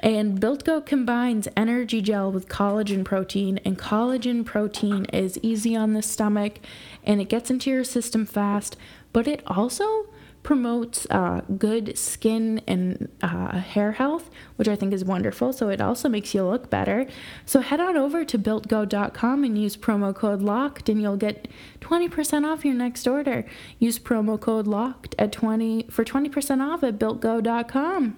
And 0.00 0.40
built 0.40 0.64
go 0.64 0.80
combines 0.80 1.48
energy 1.56 2.00
gel 2.00 2.30
with 2.30 2.48
collagen 2.48 3.04
protein 3.04 3.58
and 3.64 3.78
collagen 3.78 4.44
protein 4.44 5.04
is 5.06 5.38
easy 5.42 5.74
on 5.76 5.92
the 5.92 6.02
stomach 6.02 6.58
and 7.04 7.20
it 7.20 7.28
gets 7.28 7.50
into 7.50 7.70
your 7.70 7.84
system 7.84 8.26
fast 8.26 8.76
but 9.12 9.26
it 9.26 9.42
also 9.46 10.06
promotes 10.42 11.06
uh, 11.10 11.42
good 11.58 11.96
skin 11.98 12.60
and 12.66 13.08
uh, 13.22 13.58
hair 13.58 13.92
health, 13.92 14.30
which 14.56 14.68
I 14.68 14.76
think 14.76 14.92
is 14.92 15.04
wonderful. 15.04 15.52
So 15.52 15.68
it 15.68 15.80
also 15.80 16.08
makes 16.08 16.34
you 16.34 16.42
look 16.44 16.70
better. 16.70 17.06
So 17.44 17.60
head 17.60 17.80
on 17.80 17.96
over 17.96 18.24
to 18.24 18.38
builtgo.com 18.38 19.44
and 19.44 19.60
use 19.60 19.76
promo 19.76 20.14
code 20.14 20.40
LOCKED, 20.40 20.88
and 20.88 21.02
you'll 21.02 21.16
get 21.16 21.48
20% 21.80 22.44
off 22.44 22.64
your 22.64 22.74
next 22.74 23.06
order. 23.06 23.44
Use 23.78 23.98
promo 23.98 24.40
code 24.40 24.66
LOCKED 24.66 25.14
at 25.18 25.32
20 25.32 25.86
for 25.90 26.04
20% 26.04 26.60
off 26.62 26.82
at 26.82 26.98
builtgo.com. 26.98 28.16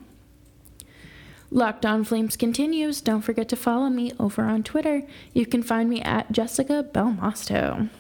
Locked 1.53 1.85
On 1.85 2.05
Flames 2.05 2.37
continues. 2.37 3.01
Don't 3.01 3.23
forget 3.23 3.49
to 3.49 3.57
follow 3.57 3.89
me 3.89 4.13
over 4.21 4.45
on 4.45 4.63
Twitter. 4.63 5.03
You 5.35 5.47
can 5.47 5.65
find 5.65 5.91
me 5.91 6.01
at 6.01 6.31
Jessica 6.31 6.87
Belmosto. 6.95 7.91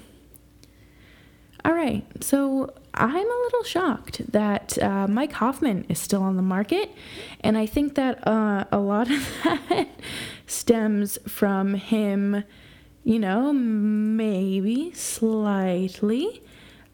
All 1.62 1.74
right, 1.74 2.04
so 2.22 2.72
I'm 2.94 3.14
a 3.14 3.42
little 3.42 3.64
shocked 3.64 4.32
that 4.32 4.82
uh, 4.82 5.06
Mike 5.06 5.32
Hoffman 5.32 5.84
is 5.90 5.98
still 5.98 6.22
on 6.22 6.36
the 6.36 6.42
market, 6.42 6.90
and 7.42 7.58
I 7.58 7.66
think 7.66 7.96
that 7.96 8.26
uh, 8.26 8.64
a 8.72 8.78
lot 8.78 9.10
of 9.10 9.28
that 9.44 9.88
stems 10.46 11.18
from 11.28 11.74
him, 11.74 12.44
you 13.04 13.18
know, 13.18 13.52
maybe 13.52 14.92
slightly, 14.94 16.42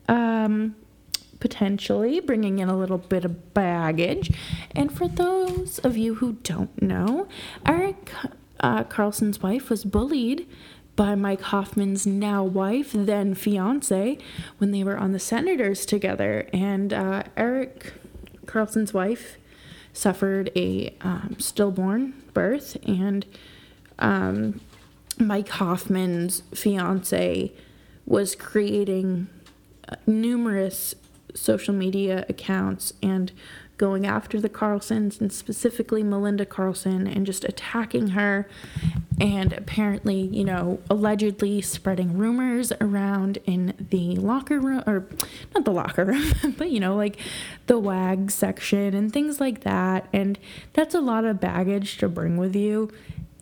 um, 0.08 0.75
potentially 1.38 2.18
bringing 2.18 2.58
in 2.58 2.68
a 2.68 2.76
little 2.76 2.99
bit 2.99 3.25
of 3.25 3.54
baggage. 3.54 4.32
And 4.75 4.90
for 4.90 5.06
those 5.06 5.78
of 5.80 5.96
you 5.96 6.16
who 6.16 6.38
don't 6.42 6.82
know, 6.82 7.28
Erik 7.64 8.11
uh, 8.61 8.85
Karlsson's 8.85 9.42
wife 9.42 9.70
was 9.70 9.85
bullied 9.85 10.49
by 10.97 11.15
Mike 11.15 11.43
Hoffman's 11.43 12.07
now 12.07 12.43
wife, 12.43 12.93
then 12.93 13.35
fiance, 13.35 14.19
when 14.59 14.71
they 14.71 14.83
were 14.83 14.97
on 14.97 15.12
the 15.12 15.19
Senators 15.19 15.85
together. 15.85 16.49
And 16.53 16.93
uh, 16.93 17.25
Erik 17.37 17.93
Karlsson's 18.47 18.95
wife 18.95 19.37
suffered 19.93 20.50
a 20.57 20.95
um, 21.03 21.37
stillborn 21.38 22.15
birth, 22.33 22.76
and 22.87 23.25
um, 23.99 24.61
Mike 25.19 25.49
Hoffman's 25.49 26.43
fiance 26.55 27.53
was 28.05 28.35
creating 28.35 29.29
uh, 29.88 29.97
numerous 30.07 30.95
social 31.35 31.75
media 31.75 32.25
accounts 32.29 32.93
and 33.03 33.33
going 33.76 34.06
after 34.06 34.40
the 34.40 34.49
Karlssons 34.49 35.21
and 35.21 35.33
specifically 35.33 36.02
Melinda 36.02 36.47
Karlsson 36.47 37.14
and 37.14 37.26
just 37.26 37.45
attacking 37.45 38.09
her 38.09 38.49
and 39.21 39.52
apparently, 39.52 40.21
you 40.21 40.45
know, 40.45 40.80
allegedly 40.88 41.61
spreading 41.61 42.16
rumors 42.16 42.73
around 42.80 43.38
in 43.45 43.75
the 43.90 44.16
locker 44.16 44.59
room 44.59 44.83
or 44.87 45.06
not 45.54 45.64
the 45.64 45.73
locker 45.73 46.04
room, 46.04 46.33
but 46.59 46.71
you 46.71 46.80
know, 46.80 46.97
like 46.97 47.18
the 47.66 47.78
WAG 47.78 48.30
section 48.30 48.95
and 48.95 49.12
things 49.12 49.40
like 49.40 49.62
that. 49.62 50.09
And 50.12 50.38
that's 50.73 50.95
a 50.95 51.00
lot 51.00 51.25
of 51.25 51.40
baggage 51.40 51.99
to 51.99 52.09
bring 52.09 52.37
with 52.37 52.56
you. 52.56 52.90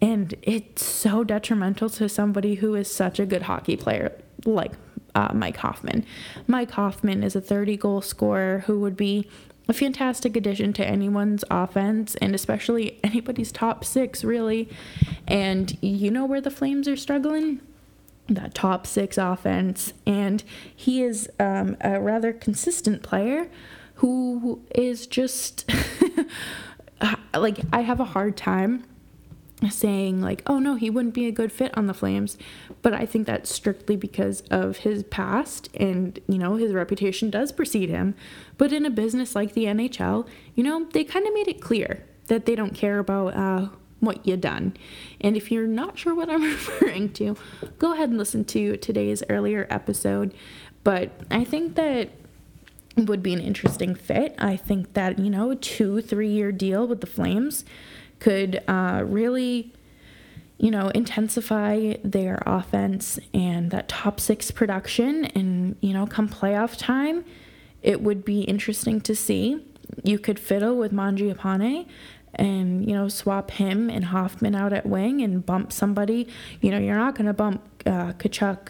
And 0.00 0.34
it's 0.42 0.84
so 0.84 1.24
detrimental 1.24 1.88
to 1.90 2.08
somebody 2.08 2.56
who 2.56 2.74
is 2.74 2.92
such 2.92 3.18
a 3.18 3.26
good 3.26 3.42
hockey 3.42 3.76
player 3.76 4.12
like 4.44 4.72
uh, 5.14 5.30
Mike 5.32 5.56
Hoffman. 5.58 6.04
Mike 6.46 6.72
Hoffman 6.72 7.22
is 7.22 7.36
a 7.36 7.40
30 7.40 7.76
goal 7.76 8.00
scorer 8.00 8.64
who 8.66 8.80
would 8.80 8.96
be 8.96 9.28
a 9.68 9.72
fantastic 9.72 10.36
addition 10.36 10.72
to 10.74 10.86
anyone's 10.86 11.44
offense 11.50 12.14
and 12.16 12.34
especially 12.34 12.98
anybody's 13.04 13.52
top 13.52 13.84
six, 13.84 14.24
really. 14.24 14.68
And 15.26 15.76
you 15.82 16.10
know 16.10 16.26
where 16.26 16.40
the 16.40 16.50
Flames 16.50 16.86
are 16.88 16.96
struggling? 16.96 17.60
That 18.28 18.54
top 18.54 18.86
six 18.86 19.18
offense. 19.18 19.92
And 20.06 20.42
he 20.74 21.02
is 21.02 21.30
um, 21.38 21.76
a 21.80 22.00
rather 22.00 22.32
consistent 22.32 23.02
player 23.02 23.48
who 23.96 24.62
is 24.74 25.06
just 25.06 25.70
like 27.34 27.60
I 27.72 27.82
have 27.82 28.00
a 28.00 28.04
hard 28.04 28.36
time 28.36 28.84
saying 29.70 30.20
like 30.20 30.42
oh 30.46 30.58
no 30.58 30.74
he 30.74 30.90
wouldn't 30.90 31.14
be 31.14 31.26
a 31.26 31.32
good 31.32 31.52
fit 31.52 31.76
on 31.76 31.86
the 31.86 31.94
flames. 31.94 32.36
But 32.82 32.92
i 32.94 33.06
think 33.06 33.26
that's 33.26 33.52
strictly 33.52 33.96
because 33.96 34.42
of 34.50 34.78
his 34.78 35.02
past 35.04 35.68
and 35.74 36.18
you 36.28 36.38
know 36.38 36.56
his 36.56 36.72
reputation 36.72 37.30
does 37.30 37.52
precede 37.52 37.88
him. 37.88 38.14
But 38.58 38.72
in 38.72 38.84
a 38.84 38.90
business 38.90 39.34
like 39.34 39.54
the 39.54 39.64
nhl 39.64 40.26
you 40.54 40.64
know 40.64 40.86
they 40.92 41.04
kind 41.04 41.26
of 41.26 41.34
made 41.34 41.48
it 41.48 41.60
clear 41.60 42.04
that 42.26 42.46
they 42.46 42.54
don't 42.54 42.74
care 42.74 42.98
about 42.98 43.36
uh, 43.36 43.68
what 44.00 44.26
you 44.26 44.36
done. 44.36 44.74
And 45.20 45.36
if 45.36 45.50
you're 45.50 45.66
not 45.66 45.98
sure 45.98 46.14
what 46.14 46.28
i'm 46.28 46.42
referring 46.54 47.12
to 47.14 47.36
go 47.78 47.94
ahead 47.94 48.08
and 48.08 48.18
listen 48.18 48.44
to 48.46 48.76
today's 48.76 49.22
earlier 49.28 49.66
episode. 49.70 50.34
But 50.82 51.12
i 51.30 51.44
think 51.44 51.76
that 51.76 52.10
would 52.96 53.22
be 53.22 53.32
an 53.32 53.40
interesting 53.40 53.94
fit. 53.94 54.34
I 54.38 54.56
think 54.56 54.94
that 54.94 55.18
you 55.18 55.30
know 55.30 55.50
a 55.50 55.56
two 55.56 56.00
three 56.00 56.28
year 56.28 56.52
deal 56.52 56.86
with 56.86 57.00
the 57.00 57.06
flames 57.06 57.64
could 58.20 58.62
uh, 58.68 59.02
really, 59.04 59.72
you 60.58 60.70
know, 60.70 60.88
intensify 60.88 61.94
their 62.02 62.42
offense 62.46 63.18
and 63.32 63.70
that 63.70 63.88
top 63.88 64.20
six 64.20 64.50
production. 64.50 65.26
And, 65.26 65.76
you 65.80 65.92
know, 65.92 66.06
come 66.06 66.28
playoff 66.28 66.76
time, 66.78 67.24
it 67.82 68.00
would 68.00 68.24
be 68.24 68.42
interesting 68.42 69.00
to 69.02 69.14
see. 69.14 69.64
You 70.02 70.18
could 70.18 70.38
fiddle 70.38 70.76
with 70.76 70.92
Mangiapane 70.92 71.86
and, 72.34 72.88
you 72.88 72.94
know, 72.94 73.08
swap 73.08 73.50
him 73.52 73.90
and 73.90 74.06
Hoffman 74.06 74.54
out 74.54 74.72
at 74.72 74.86
wing 74.86 75.20
and 75.20 75.44
bump 75.44 75.72
somebody. 75.72 76.26
You 76.60 76.70
know, 76.70 76.78
you're 76.78 76.96
not 76.96 77.14
going 77.14 77.26
to 77.26 77.34
bump 77.34 77.62
uh, 77.86 78.12
Tkachuk 78.14 78.68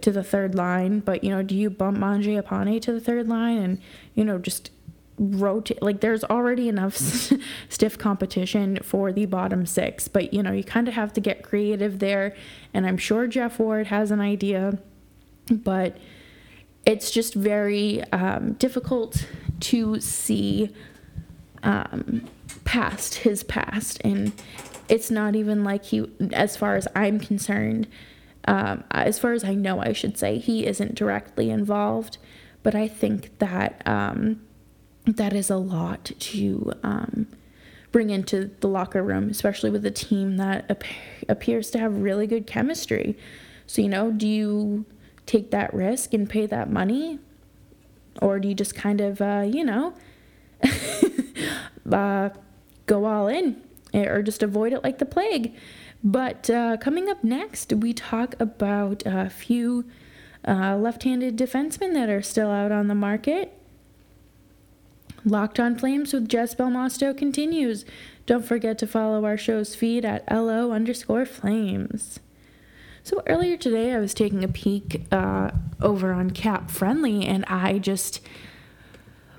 to 0.00 0.10
the 0.10 0.24
third 0.24 0.54
line, 0.54 1.00
but, 1.00 1.22
you 1.24 1.30
know, 1.30 1.42
do 1.42 1.54
you 1.54 1.70
bump 1.70 1.98
Mangiapane 1.98 2.80
to 2.82 2.92
the 2.92 3.00
third 3.00 3.28
line 3.28 3.58
and, 3.58 3.80
you 4.14 4.24
know, 4.24 4.38
just 4.38 4.70
rotate 5.18 5.82
like 5.82 6.00
there's 6.00 6.24
already 6.24 6.68
enough 6.68 6.96
stiff 7.68 7.98
competition 7.98 8.78
for 8.82 9.12
the 9.12 9.26
bottom 9.26 9.66
six 9.66 10.08
but 10.08 10.32
you 10.32 10.42
know 10.42 10.52
you 10.52 10.64
kind 10.64 10.88
of 10.88 10.94
have 10.94 11.12
to 11.12 11.20
get 11.20 11.42
creative 11.42 11.98
there 11.98 12.34
and 12.72 12.86
i'm 12.86 12.96
sure 12.96 13.26
Geoff 13.26 13.58
Ward 13.58 13.88
has 13.88 14.10
an 14.10 14.20
idea 14.20 14.78
but 15.50 15.96
it's 16.86 17.10
just 17.10 17.34
very 17.34 18.02
um, 18.12 18.52
difficult 18.54 19.26
to 19.60 20.00
see 20.00 20.72
um, 21.62 22.22
past 22.64 23.16
his 23.16 23.42
past 23.42 24.00
and 24.04 24.32
it's 24.88 25.10
not 25.10 25.34
even 25.34 25.64
like 25.64 25.84
he 25.86 26.08
as 26.32 26.56
far 26.56 26.76
as 26.76 26.86
i'm 26.94 27.18
concerned 27.18 27.88
um, 28.46 28.84
as 28.92 29.18
far 29.18 29.32
as 29.32 29.42
i 29.42 29.54
know 29.54 29.80
i 29.80 29.92
should 29.92 30.16
say 30.16 30.38
he 30.38 30.66
isn't 30.66 30.94
directly 30.94 31.50
involved 31.50 32.18
but 32.62 32.74
i 32.74 32.86
think 32.86 33.36
that 33.38 33.82
um, 33.86 34.40
that 35.16 35.32
is 35.32 35.50
a 35.50 35.56
lot 35.56 36.10
to 36.18 36.72
um, 36.82 37.26
bring 37.92 38.10
into 38.10 38.50
the 38.60 38.68
locker 38.68 39.02
room, 39.02 39.30
especially 39.30 39.70
with 39.70 39.84
a 39.86 39.90
team 39.90 40.36
that 40.36 40.70
ap- 40.70 40.84
appears 41.28 41.70
to 41.70 41.78
have 41.78 41.96
really 41.96 42.26
good 42.26 42.46
chemistry. 42.46 43.16
So, 43.66 43.82
you 43.82 43.88
know, 43.88 44.10
do 44.10 44.26
you 44.26 44.84
take 45.26 45.50
that 45.50 45.72
risk 45.72 46.14
and 46.14 46.28
pay 46.28 46.46
that 46.46 46.70
money? 46.70 47.18
Or 48.20 48.38
do 48.38 48.48
you 48.48 48.54
just 48.54 48.74
kind 48.74 49.00
of, 49.00 49.20
uh, 49.20 49.44
you 49.46 49.64
know, 49.64 49.94
uh, 51.92 52.30
go 52.86 53.04
all 53.04 53.28
in 53.28 53.62
or 53.94 54.22
just 54.22 54.42
avoid 54.42 54.72
it 54.72 54.82
like 54.82 54.98
the 54.98 55.06
plague? 55.06 55.54
But 56.02 56.48
uh, 56.50 56.76
coming 56.76 57.08
up 57.08 57.24
next, 57.24 57.72
we 57.72 57.92
talk 57.92 58.34
about 58.40 59.02
a 59.06 59.28
few 59.30 59.84
uh, 60.46 60.76
left 60.76 61.02
handed 61.02 61.36
defensemen 61.36 61.94
that 61.94 62.08
are 62.08 62.22
still 62.22 62.50
out 62.50 62.72
on 62.72 62.88
the 62.88 62.94
market 62.94 63.57
Locked 65.24 65.58
on 65.58 65.76
Flames 65.76 66.12
with 66.12 66.28
Jess 66.28 66.54
Belmosto 66.54 67.16
continues. 67.16 67.84
Don't 68.26 68.44
forget 68.44 68.78
to 68.78 68.86
follow 68.86 69.24
our 69.24 69.36
show's 69.36 69.74
feed 69.74 70.04
at 70.04 70.30
LO 70.30 70.70
underscore 70.72 71.26
flames. 71.26 72.20
So 73.02 73.22
earlier 73.26 73.56
today, 73.56 73.94
I 73.94 73.98
was 73.98 74.14
taking 74.14 74.44
a 74.44 74.48
peek 74.48 75.06
uh, 75.10 75.50
over 75.80 76.12
on 76.12 76.30
Cap 76.30 76.70
Friendly, 76.70 77.24
and 77.24 77.44
I 77.46 77.78
just 77.78 78.20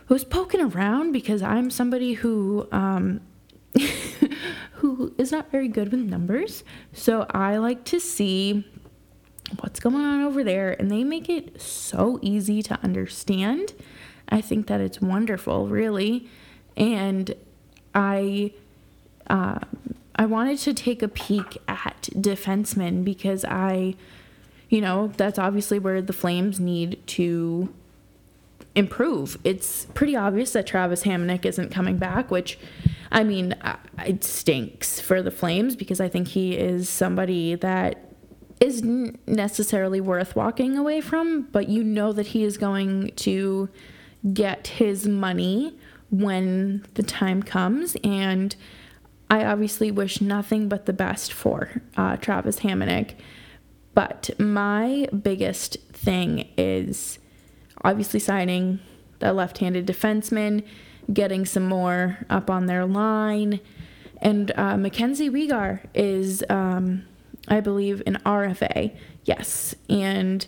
was 0.07 0.23
poking 0.23 0.61
around 0.61 1.11
because 1.11 1.41
I'm 1.41 1.69
somebody 1.69 2.13
who 2.13 2.67
um, 2.71 3.21
who 4.73 5.13
is 5.17 5.31
not 5.31 5.51
very 5.51 5.67
good 5.67 5.91
with 5.91 6.01
numbers. 6.01 6.63
So 6.93 7.25
I 7.29 7.57
like 7.57 7.83
to 7.85 7.99
see 7.99 8.67
what's 9.59 9.79
going 9.79 9.95
on 9.95 10.23
over 10.23 10.43
there, 10.43 10.71
and 10.79 10.89
they 10.89 11.03
make 11.03 11.29
it 11.29 11.61
so 11.61 12.19
easy 12.21 12.63
to 12.63 12.79
understand. 12.81 13.73
I 14.29 14.41
think 14.41 14.67
that 14.67 14.79
it's 14.79 15.01
wonderful, 15.01 15.67
really. 15.67 16.27
And 16.77 17.33
I 17.93 18.53
uh, 19.29 19.59
I 20.15 20.25
wanted 20.25 20.57
to 20.59 20.73
take 20.73 21.01
a 21.01 21.07
peek 21.07 21.57
at 21.67 22.09
defensemen 22.13 23.05
because 23.05 23.45
I, 23.45 23.95
you 24.67 24.81
know, 24.81 25.11
that's 25.15 25.39
obviously 25.39 25.79
where 25.79 26.01
the 26.01 26.13
Flames 26.13 26.59
need 26.59 27.05
to 27.07 27.73
improve. 28.75 29.37
It's 29.43 29.85
pretty 29.93 30.15
obvious 30.15 30.51
that 30.53 30.67
Travis 30.67 31.03
Hamonic 31.03 31.45
isn't 31.45 31.69
coming 31.69 31.97
back, 31.97 32.31
which, 32.31 32.59
I 33.11 33.23
mean, 33.23 33.55
it 34.05 34.23
stinks 34.23 34.99
for 34.99 35.21
the 35.21 35.31
Flames 35.31 35.75
because 35.75 36.01
I 36.01 36.09
think 36.09 36.29
he 36.29 36.57
is 36.57 36.89
somebody 36.89 37.55
that 37.55 38.13
isn't 38.59 39.25
necessarily 39.25 40.01
worth 40.01 40.35
walking 40.35 40.77
away 40.77 40.99
from, 40.99 41.43
but 41.43 41.69
you 41.69 41.81
know 41.81 42.11
that 42.11 42.27
he 42.27 42.43
is 42.43 42.57
going 42.57 43.11
to 43.15 43.69
get 44.33 44.67
his 44.67 45.07
money 45.07 45.77
when 46.09 46.85
the 46.95 47.03
time 47.03 47.43
comes. 47.43 47.95
And 48.03 48.55
I 49.29 49.45
obviously 49.45 49.91
wish 49.91 50.21
nothing 50.21 50.67
but 50.67 50.85
the 50.85 50.93
best 50.93 51.31
for 51.31 51.81
uh, 51.95 52.17
Travis 52.17 52.59
Hamonic. 52.59 53.15
But 53.93 54.29
my 54.39 55.07
biggest 55.07 55.77
thing 55.91 56.49
is 56.57 57.19
obviously 57.83 58.19
signing 58.19 58.79
the 59.19 59.33
left 59.33 59.57
handed 59.59 59.85
defenseman, 59.85 60.63
getting 61.11 61.45
some 61.45 61.67
more 61.67 62.25
up 62.29 62.49
on 62.49 62.65
their 62.65 62.85
line. 62.85 63.59
And 64.21 64.51
uh, 64.55 64.77
Mackenzie 64.77 65.29
Weegar 65.29 65.81
is, 65.93 66.43
um, 66.49 67.05
I 67.47 67.59
believe, 67.59 68.01
an 68.05 68.19
RFA. 68.25 68.95
Yes. 69.25 69.75
And 69.89 70.45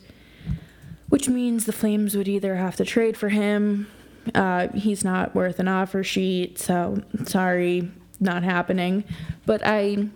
which 1.12 1.28
means 1.28 1.66
the 1.66 1.74
Flames 1.74 2.16
would 2.16 2.30
either 2.30 2.56
have 2.56 2.78
to 2.78 2.86
trade 2.86 3.18
for 3.18 3.28
him. 3.28 3.86
Uh, 4.34 4.70
he's 4.70 5.04
not 5.04 5.36
worth 5.36 5.60
an 5.60 5.68
offer 5.68 6.06
sheet, 6.06 6.58
so 6.58 7.02
sorry, 7.26 7.92
not 8.22 8.44
happening. 8.44 9.04
But 9.46 9.62
I 9.66 10.08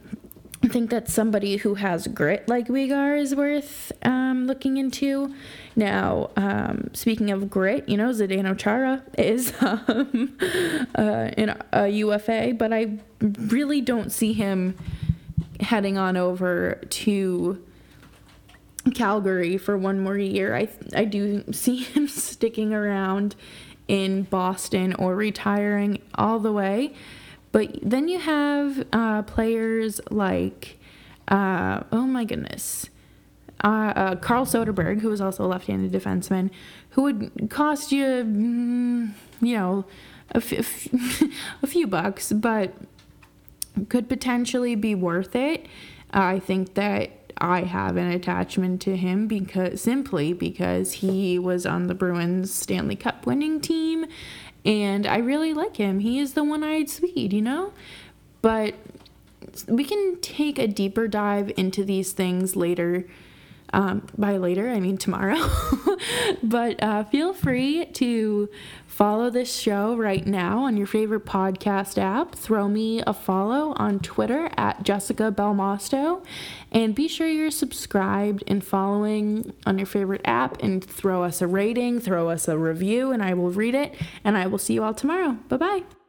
think 0.69 0.91
that 0.91 1.09
somebody 1.09 1.57
who 1.57 1.73
has 1.75 2.07
grit 2.07 2.47
like 2.47 2.69
Weegar 2.69 3.19
is 3.19 3.35
worth 3.35 3.91
um, 4.03 4.47
looking 4.47 4.77
into. 4.77 5.35
Now, 5.75 6.29
um, 6.37 6.91
speaking 6.93 7.29
of 7.29 7.49
grit, 7.49 7.89
you 7.89 7.97
know, 7.97 8.11
Zdeno 8.11 8.57
Chara 8.57 9.03
is 9.17 9.53
um, 9.59 10.37
uh, 10.97 11.29
in 11.35 11.61
a 11.73 11.89
UFA, 11.89 12.53
but 12.57 12.71
I 12.71 12.99
really 13.19 13.81
don't 13.81 14.13
see 14.13 14.31
him 14.31 14.77
heading 15.59 15.97
on 15.97 16.15
over 16.15 16.79
to 16.89 17.61
Calgary 18.93 19.57
for 19.57 19.77
one 19.77 19.99
more 19.99 20.17
year. 20.17 20.55
I 20.55 20.67
I 20.95 21.05
do 21.05 21.43
see 21.51 21.77
him 21.83 22.07
sticking 22.07 22.73
around 22.73 23.35
in 23.87 24.23
Boston 24.23 24.93
or 24.95 25.15
retiring 25.15 26.01
all 26.15 26.39
the 26.39 26.51
way. 26.51 26.93
But 27.51 27.77
then 27.81 28.07
you 28.07 28.19
have 28.19 28.85
uh, 28.91 29.21
players 29.23 30.01
like, 30.09 30.77
uh, 31.27 31.83
oh 31.91 32.05
my 32.05 32.25
goodness, 32.25 32.89
uh, 33.63 33.93
uh 33.95 34.15
Carl 34.17 34.45
Soderberg, 34.45 34.99
who 34.99 35.11
is 35.11 35.21
also 35.21 35.45
a 35.45 35.47
left-handed 35.47 35.91
defenseman, 35.91 36.49
who 36.91 37.03
would 37.03 37.49
cost 37.49 37.91
you, 37.91 38.03
mm, 38.05 39.11
you 39.41 39.55
know, 39.55 39.85
a, 40.31 40.37
f- 40.37 40.87
a 41.63 41.67
few 41.67 41.87
bucks, 41.87 42.33
but 42.33 42.73
could 43.89 44.09
potentially 44.09 44.75
be 44.75 44.93
worth 44.95 45.35
it. 45.35 45.67
I 46.11 46.39
think 46.39 46.73
that 46.73 47.24
I 47.37 47.61
have 47.61 47.97
an 47.97 48.09
attachment 48.09 48.81
to 48.81 48.95
him 48.95 49.27
because 49.27 49.81
simply 49.81 50.33
because 50.33 50.93
he 50.93 51.37
was 51.37 51.65
on 51.65 51.87
the 51.87 51.95
Bruins 51.95 52.53
Stanley 52.53 52.95
Cup 52.95 53.25
winning 53.25 53.59
team 53.59 54.05
and 54.65 55.05
I 55.05 55.17
really 55.17 55.53
like 55.53 55.77
him. 55.77 55.99
He 55.99 56.19
is 56.19 56.33
the 56.33 56.43
one-eyed 56.43 56.89
Swede, 56.89 57.33
you 57.33 57.41
know? 57.41 57.73
But 58.41 58.75
we 59.67 59.83
can 59.83 60.17
take 60.21 60.57
a 60.57 60.67
deeper 60.67 61.07
dive 61.07 61.51
into 61.55 61.83
these 61.83 62.13
things 62.13 62.55
later 62.55 63.05
Um, 63.75 64.07
by 64.17 64.37
later, 64.37 64.69
I 64.69 64.79
mean 64.79 64.97
tomorrow. 64.97 65.37
but 66.43 66.81
uh, 66.81 67.03
feel 67.03 67.33
free 67.33 67.85
to 67.85 68.49
follow 68.87 69.29
this 69.29 69.53
show 69.53 69.97
right 69.97 70.25
now 70.25 70.59
on 70.59 70.77
your 70.77 70.87
favorite 70.87 71.25
podcast 71.25 71.97
app. 71.97 72.35
Throw 72.35 72.69
me 72.69 73.03
a 73.05 73.13
follow 73.13 73.73
on 73.73 73.99
Twitter 73.99 74.49
at 74.55 74.83
Jessica 74.83 75.29
Belmosto. 75.29 76.23
And 76.71 76.95
be 76.95 77.09
sure 77.09 77.27
you're 77.27 77.51
subscribed 77.51 78.45
and 78.47 78.63
following 78.63 79.51
on 79.65 79.77
your 79.77 79.87
favorite 79.87 80.21
app 80.23 80.63
and 80.63 80.81
throw 80.81 81.23
us 81.25 81.41
a 81.41 81.47
rating, 81.47 81.99
throw 81.99 82.29
us 82.29 82.47
a 82.47 82.57
review, 82.57 83.11
and 83.11 83.21
I 83.21 83.33
will 83.33 83.51
read 83.51 83.75
it. 83.75 83.93
And 84.23 84.37
I 84.37 84.47
will 84.47 84.57
see 84.57 84.75
you 84.75 84.85
all 84.85 84.93
tomorrow. 84.93 85.33
Bye 85.49 85.57
bye. 85.57 86.04